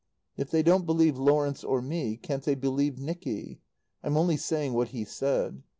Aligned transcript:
If 0.35 0.49
they 0.49 0.63
don't 0.63 0.87
believe 0.87 1.19
Lawrence 1.19 1.63
or 1.63 1.79
me, 1.79 2.17
can't 2.17 2.41
they 2.41 2.55
believe 2.55 2.97
Nicky? 2.97 3.59
I'm 4.01 4.17
only 4.17 4.35
saying 4.35 4.73
what 4.73 4.87
he 4.87 5.05
said. 5.05 5.61